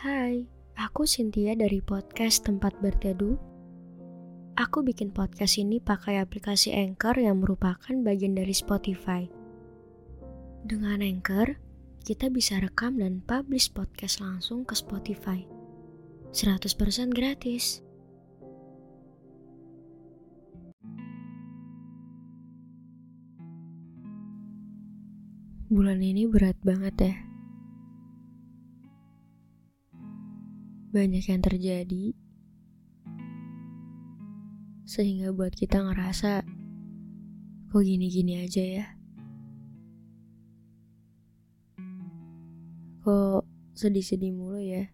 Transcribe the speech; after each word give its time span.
Hai, 0.00 0.48
aku 0.80 1.04
Cynthia 1.04 1.52
dari 1.52 1.84
podcast 1.84 2.48
Tempat 2.48 2.72
Berteduh. 2.80 3.36
Aku 4.56 4.80
bikin 4.80 5.12
podcast 5.12 5.60
ini 5.60 5.76
pakai 5.76 6.16
aplikasi 6.24 6.72
Anchor 6.72 7.20
yang 7.20 7.44
merupakan 7.44 7.92
bagian 8.00 8.32
dari 8.32 8.56
Spotify. 8.56 9.28
Dengan 10.64 11.04
Anchor, 11.04 11.60
kita 12.00 12.32
bisa 12.32 12.56
rekam 12.64 12.96
dan 12.96 13.20
publish 13.28 13.68
podcast 13.76 14.24
langsung 14.24 14.64
ke 14.64 14.72
Spotify. 14.72 15.44
100% 16.32 17.12
gratis. 17.12 17.84
Bulan 25.68 26.00
ini 26.00 26.24
berat 26.24 26.56
banget 26.64 26.96
ya. 26.96 27.29
Banyak 30.90 31.22
yang 31.22 31.38
terjadi, 31.38 32.18
sehingga 34.90 35.30
buat 35.30 35.54
kita 35.54 35.86
ngerasa 35.86 36.42
kok 37.70 37.82
gini-gini 37.86 38.42
aja 38.42 38.58
ya. 38.58 38.86
Kok 43.06 43.46
sedih-sedih 43.78 44.34
mulu 44.34 44.58
ya. 44.58 44.90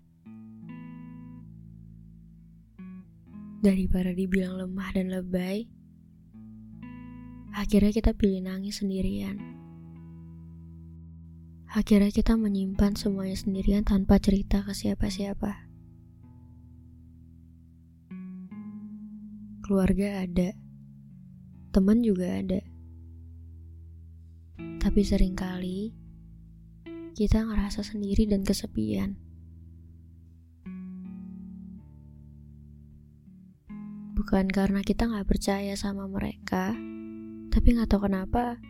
Daripada 3.65 4.13
dibilang 4.13 4.61
lemah 4.61 4.93
dan 4.93 5.09
lebay, 5.09 5.65
akhirnya 7.57 7.97
kita 7.97 8.13
pilih 8.13 8.45
nangis 8.45 8.85
sendirian. 8.85 9.41
Akhirnya 11.73 12.13
kita 12.13 12.37
menyimpan 12.37 13.01
semuanya 13.01 13.41
sendirian 13.41 13.81
tanpa 13.81 14.21
cerita 14.21 14.61
ke 14.61 14.77
siapa-siapa. 14.77 15.67
Keluarga 19.67 20.23
ada, 20.23 20.55
teman 21.75 21.99
juga 21.99 22.39
ada. 22.39 22.63
Tapi 24.79 25.01
sering 25.03 25.35
kali 25.35 25.91
kita 27.19 27.43
ngerasa 27.43 27.83
sendiri 27.83 28.31
dan 28.31 28.47
kesepian. 28.47 29.19
Bukan 34.15 34.47
karena 34.55 34.87
kita 34.87 35.11
nggak 35.11 35.27
percaya 35.27 35.75
sama 35.75 36.07
mereka, 36.07 36.71
tapi 37.51 37.75
nggak 37.75 37.91
tahu 37.91 38.07
kenapa 38.07 38.63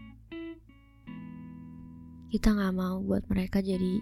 kita 2.33 2.57
nggak 2.57 2.73
mau 2.73 3.05
buat 3.05 3.29
mereka 3.29 3.61
jadi 3.61 4.01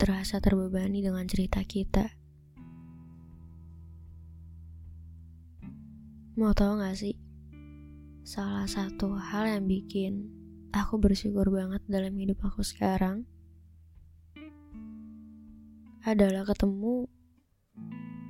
terasa 0.00 0.40
terbebani 0.40 1.04
dengan 1.04 1.28
cerita 1.28 1.60
kita. 1.68 2.19
Mau 6.38 6.54
tahu 6.54 6.78
gak 6.78 6.94
sih? 6.94 7.18
Salah 8.22 8.62
satu 8.70 9.18
hal 9.18 9.50
yang 9.50 9.66
bikin 9.66 10.30
aku 10.70 11.02
bersyukur 11.02 11.50
banget 11.50 11.82
dalam 11.90 12.14
hidup 12.14 12.38
aku 12.46 12.62
sekarang 12.62 13.26
adalah 16.06 16.46
ketemu 16.46 17.10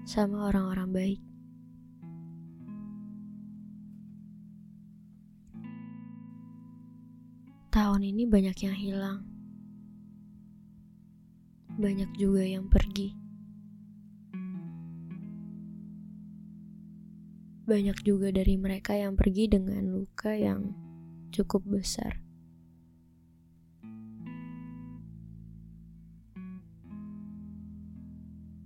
sama 0.08 0.48
orang-orang 0.48 0.88
baik. 0.88 1.20
Tahun 7.68 8.00
ini 8.00 8.24
banyak 8.24 8.56
yang 8.64 8.76
hilang 8.80 9.20
banyak 11.80 12.12
juga 12.20 12.44
yang 12.44 12.68
pergi. 12.68 13.29
Banyak 17.68 18.02
juga 18.02 18.32
dari 18.32 18.56
mereka 18.56 18.96
yang 18.96 19.14
pergi 19.14 19.50
dengan 19.50 19.84
luka 19.92 20.32
yang 20.32 20.72
cukup 21.30 21.62
besar. 21.66 22.18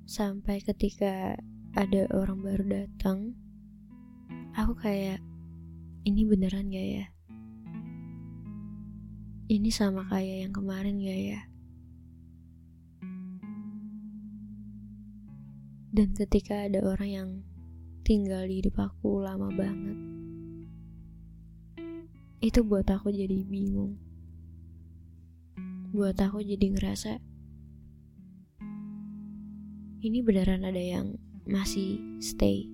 Sampai 0.07 0.63
ketika 0.63 1.35
ada 1.75 2.07
orang 2.15 2.39
baru 2.39 2.65
datang, 2.87 3.35
aku 4.55 4.79
kayak, 4.79 5.19
ini 6.07 6.23
beneran 6.23 6.71
gak 6.71 6.89
ya? 7.03 7.07
Ini 9.51 9.69
sama 9.75 10.07
kayak 10.07 10.49
yang 10.49 10.53
kemarin 10.55 11.03
gak 11.03 11.21
ya? 11.35 11.41
Dan 15.95 16.15
ketika 16.15 16.67
ada 16.67 16.79
orang 16.83 17.11
yang 17.11 17.31
tinggal 18.05 18.45
di 18.45 18.61
hidup 18.61 18.77
aku 18.77 19.25
lama 19.25 19.49
banget, 19.49 19.97
itu 22.45 22.61
buat 22.61 22.85
aku 22.85 23.09
jadi 23.09 23.49
bingung. 23.49 23.97
Buat 25.97 26.21
aku 26.21 26.45
jadi 26.45 26.69
ngerasa, 26.69 27.17
ini 30.05 30.21
beneran 30.21 30.69
ada 30.69 30.77
yang 30.77 31.17
masih 31.49 32.21
stay. 32.21 32.69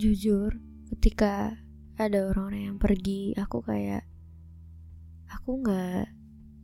Jujur, 0.00 0.56
ketika 0.88 1.60
ada 2.00 2.32
orang-orang 2.32 2.72
yang 2.72 2.78
pergi, 2.80 3.36
aku 3.36 3.60
kayak, 3.60 4.08
aku 5.28 5.60
nggak 5.60 6.08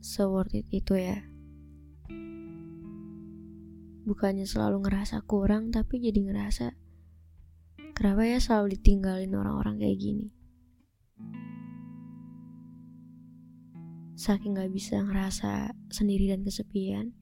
se-worth 0.01 0.57
it 0.57 0.65
itu 0.73 0.97
ya. 0.97 1.21
Bukannya 4.09 4.49
selalu 4.49 4.89
ngerasa 4.89 5.21
kurang, 5.21 5.69
tapi 5.69 6.01
jadi 6.01 6.25
ngerasa 6.25 6.73
kenapa 7.93 8.25
ya 8.25 8.41
selalu 8.41 8.73
ditinggalin 8.73 9.37
orang-orang 9.37 9.77
kayak 9.77 10.01
gini. 10.01 10.27
Saking 14.17 14.57
gak 14.57 14.73
bisa 14.73 15.05
ngerasa 15.05 15.77
sendiri 15.93 16.33
dan 16.33 16.41
kesepian, 16.41 17.13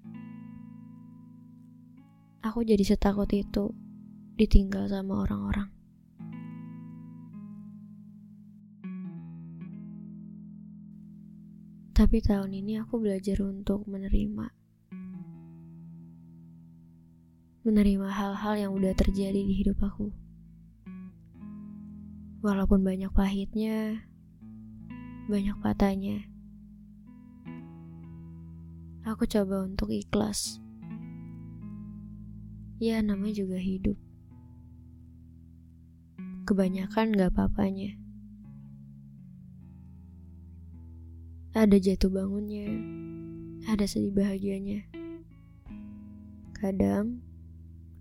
aku 2.40 2.64
jadi 2.64 2.88
setakut 2.88 3.28
itu 3.36 3.76
ditinggal 4.40 4.88
sama 4.88 5.28
orang-orang. 5.28 5.68
Tapi 11.92 12.24
tahun 12.24 12.56
ini 12.56 12.80
aku 12.80 13.04
belajar 13.04 13.44
untuk 13.44 13.84
menerima. 13.92 14.67
Menerima 17.68 18.08
hal-hal 18.08 18.56
yang 18.56 18.72
udah 18.80 18.96
terjadi 18.96 19.44
di 19.44 19.60
hidup 19.60 19.84
aku. 19.84 20.08
Walaupun 22.40 22.80
banyak 22.80 23.12
pahitnya, 23.12 24.08
banyak 25.28 25.52
patahnya. 25.60 26.24
Aku 29.04 29.28
coba 29.28 29.68
untuk 29.68 29.92
ikhlas. 29.92 30.64
Ya, 32.80 33.04
namanya 33.04 33.44
juga 33.44 33.60
hidup. 33.60 34.00
Kebanyakan 36.48 37.20
gak 37.20 37.36
apa-apanya. 37.36 38.00
Ada 41.52 41.76
jatuh 41.84 42.16
bangunnya, 42.16 42.72
ada 43.68 43.84
sedih 43.84 44.16
bahagianya. 44.16 44.88
Kadang 46.56 47.27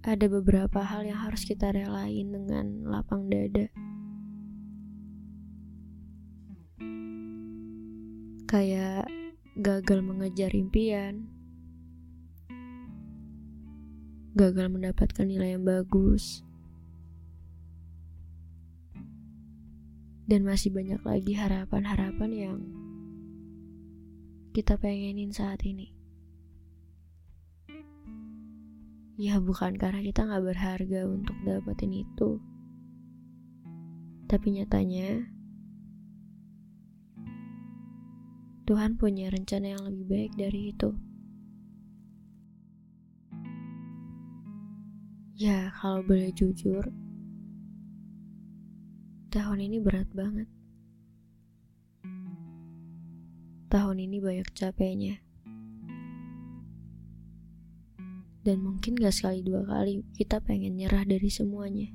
ada 0.06 0.30
beberapa 0.30 0.86
hal 0.86 1.02
yang 1.02 1.18
harus 1.18 1.42
kita 1.42 1.74
relain 1.74 2.30
dengan 2.30 2.86
lapang 2.86 3.26
dada. 3.26 3.66
Kayak 8.46 9.10
gagal 9.58 10.06
mengejar 10.06 10.54
impian, 10.54 11.26
gagal 14.38 14.70
mendapatkan 14.70 15.26
nilai 15.26 15.58
yang 15.58 15.66
bagus, 15.66 16.46
dan 20.30 20.46
masih 20.46 20.70
banyak 20.70 21.02
lagi 21.02 21.34
harapan-harapan 21.34 22.30
yang 22.30 22.58
kita 24.54 24.78
pengenin 24.78 25.34
saat 25.34 25.66
ini. 25.66 25.95
Ya 29.16 29.40
bukan 29.40 29.80
karena 29.80 30.04
kita 30.04 30.28
gak 30.28 30.44
berharga 30.44 31.00
untuk 31.08 31.36
dapetin 31.40 32.04
itu. 32.04 32.36
Tapi 34.28 34.46
nyatanya, 34.60 35.24
Tuhan 38.68 39.00
punya 39.00 39.32
rencana 39.32 39.72
yang 39.72 39.82
lebih 39.88 40.04
baik 40.04 40.32
dari 40.36 40.60
itu. 40.74 40.90
Ya, 45.36 45.72
kalau 45.80 46.04
boleh 46.04 46.32
jujur, 46.32 46.84
tahun 49.32 49.58
ini 49.64 49.76
berat 49.80 50.08
banget. 50.12 50.48
tahun 53.76 53.98
ini 54.08 54.24
banyak 54.24 54.48
capeknya. 54.56 55.25
Dan 58.46 58.62
mungkin 58.62 58.94
gak 58.94 59.10
sekali 59.10 59.42
dua 59.42 59.66
kali 59.66 60.06
kita 60.14 60.38
pengen 60.38 60.78
nyerah 60.78 61.02
dari 61.02 61.26
semuanya. 61.26 61.90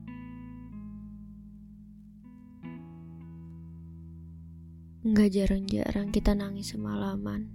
Gak 5.08 5.32
jarang-jarang 5.32 6.12
kita 6.12 6.36
nangis 6.36 6.76
semalaman. 6.76 7.48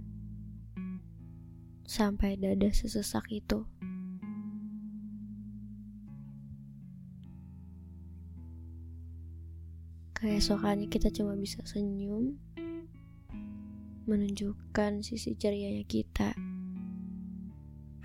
Sampai 1.85 2.41
dada 2.41 2.73
sesesak 2.73 3.29
itu. 3.29 3.69
Keesokannya 10.17 10.89
kita 10.89 11.13
cuma 11.13 11.37
bisa 11.37 11.61
senyum, 11.69 12.33
menunjukkan 14.09 15.05
sisi 15.05 15.37
cerianya 15.37 15.85
kita 15.85 16.33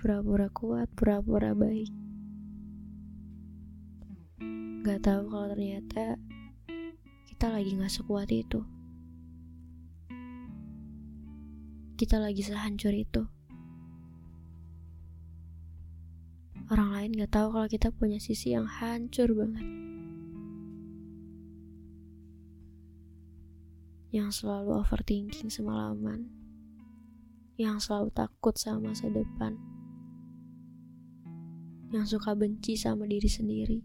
pura-pura 0.03 0.51
kuat, 0.51 0.91
pura-pura 0.99 1.55
baik. 1.55 1.87
Gak 4.83 4.99
tahu 4.99 5.31
kalau 5.31 5.47
ternyata 5.55 6.19
kita 7.31 7.47
lagi 7.47 7.71
gak 7.79 7.87
sekuat 7.87 8.27
itu. 8.27 8.67
Kita 11.95 12.19
lagi 12.19 12.43
sehancur 12.43 12.91
itu. 12.91 13.23
Orang 16.67 16.91
lain 16.91 17.15
gak 17.15 17.31
tahu 17.39 17.55
kalau 17.55 17.67
kita 17.71 17.87
punya 17.95 18.19
sisi 18.19 18.51
yang 18.51 18.67
hancur 18.67 19.31
banget. 19.31 19.63
Yang 24.11 24.43
selalu 24.43 24.83
overthinking 24.83 25.47
semalaman. 25.47 26.27
Yang 27.55 27.87
selalu 27.87 28.11
takut 28.11 28.59
sama 28.59 28.91
masa 28.91 29.07
depan 29.07 29.72
yang 31.93 32.09
suka 32.09 32.33
benci 32.33 32.73
sama 32.73 33.05
diri 33.05 33.29
sendiri, 33.29 33.77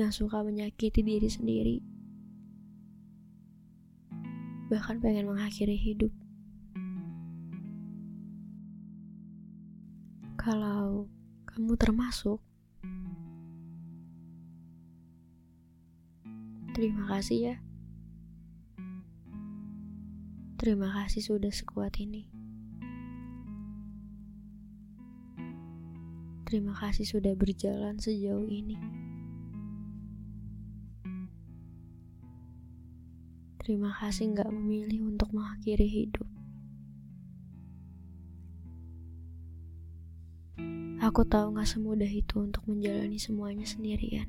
yang 0.00 0.08
suka 0.08 0.40
menyakiti 0.40 1.04
diri 1.04 1.28
sendiri, 1.28 1.76
bahkan 4.72 4.96
pengen 5.04 5.28
mengakhiri 5.28 5.76
hidup. 5.76 6.08
Kalau 10.40 11.12
kamu 11.44 11.76
termasuk, 11.76 12.40
terima 16.72 17.04
kasih 17.12 17.38
ya. 17.52 17.56
Terima 20.56 20.88
kasih 20.88 21.20
sudah 21.20 21.52
sekuat 21.52 22.00
ini. 22.00 22.32
Terima 26.52 26.76
kasih 26.76 27.08
sudah 27.08 27.32
berjalan 27.32 27.96
sejauh 27.96 28.44
ini. 28.44 28.76
Terima 33.56 33.88
kasih 33.96 34.36
nggak 34.36 34.52
memilih 34.52 35.08
untuk 35.08 35.32
mengakhiri 35.32 35.88
hidup. 35.88 36.28
Aku 41.00 41.24
tahu 41.24 41.56
nggak 41.56 41.72
semudah 41.72 42.12
itu 42.12 42.44
untuk 42.44 42.68
menjalani 42.68 43.16
semuanya 43.16 43.64
sendirian. 43.64 44.28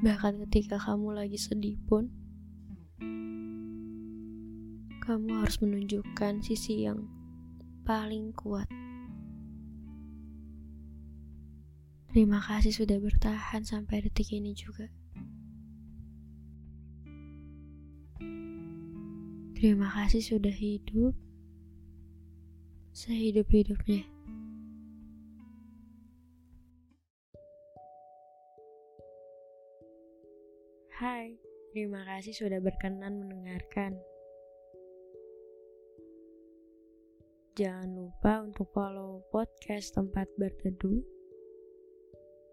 Bahkan 0.00 0.48
ketika 0.48 0.80
kamu 0.80 1.12
lagi 1.12 1.36
sedih 1.36 1.76
pun, 1.84 2.08
kamu 5.10 5.42
harus 5.42 5.58
menunjukkan 5.58 6.38
sisi 6.38 6.86
yang 6.86 7.02
paling 7.82 8.30
kuat. 8.30 8.70
Terima 12.14 12.38
kasih 12.38 12.70
sudah 12.70 12.94
bertahan 13.02 13.66
sampai 13.66 14.06
detik 14.06 14.30
ini 14.30 14.54
juga. 14.54 14.86
Terima 19.58 19.90
kasih 19.90 20.22
sudah 20.22 20.54
hidup 20.54 21.18
sehidup-hidupnya. 22.94 24.06
Hai, 31.02 31.34
terima 31.74 32.06
kasih 32.06 32.46
sudah 32.46 32.62
berkenan 32.62 33.18
mendengarkan. 33.26 33.98
Jangan 37.60 37.92
lupa 37.92 38.40
untuk 38.40 38.72
follow 38.72 39.20
podcast 39.28 39.92
tempat 39.92 40.24
berteduh. 40.40 41.04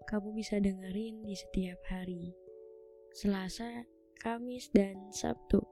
Kamu 0.04 0.36
bisa 0.36 0.60
dengerin 0.60 1.24
di 1.24 1.32
setiap 1.32 1.80
hari. 1.88 2.36
Selasa, 3.16 3.88
Kamis, 4.20 4.68
dan 4.76 5.00
Sabtu. 5.16 5.64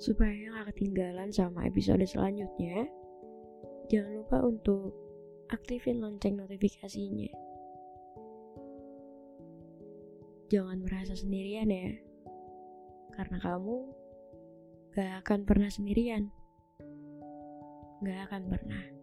Supaya 0.00 0.56
nggak 0.56 0.72
ketinggalan 0.72 1.28
sama 1.36 1.68
episode 1.68 2.00
selanjutnya, 2.08 2.88
jangan 3.92 4.24
lupa 4.24 4.40
untuk 4.40 4.96
aktifin 5.52 6.00
lonceng 6.00 6.40
notifikasinya. 6.40 7.28
Jangan 10.48 10.80
merasa 10.80 11.12
sendirian 11.12 11.68
ya, 11.68 11.92
karena 13.20 13.36
kamu 13.36 13.76
gak 14.96 15.12
akan 15.28 15.44
pernah 15.44 15.68
sendirian 15.68 16.32
gak 18.00 18.32
akan 18.32 18.42
pernah. 18.48 18.99